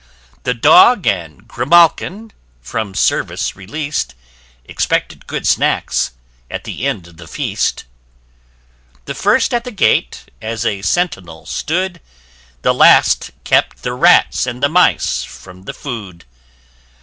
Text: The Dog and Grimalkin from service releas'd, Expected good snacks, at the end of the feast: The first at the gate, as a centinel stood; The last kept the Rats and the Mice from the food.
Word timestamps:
The 0.45 0.55
Dog 0.55 1.05
and 1.05 1.47
Grimalkin 1.47 2.31
from 2.59 2.95
service 2.95 3.55
releas'd, 3.55 4.15
Expected 4.65 5.27
good 5.27 5.45
snacks, 5.45 6.13
at 6.49 6.63
the 6.63 6.87
end 6.87 7.07
of 7.07 7.17
the 7.17 7.27
feast: 7.27 7.83
The 9.05 9.13
first 9.13 9.53
at 9.53 9.63
the 9.63 9.69
gate, 9.69 10.27
as 10.41 10.65
a 10.65 10.81
centinel 10.81 11.45
stood; 11.45 12.01
The 12.63 12.73
last 12.73 13.29
kept 13.43 13.83
the 13.83 13.93
Rats 13.93 14.47
and 14.47 14.63
the 14.63 14.69
Mice 14.69 15.23
from 15.23 15.65
the 15.65 15.73
food. 15.75 16.25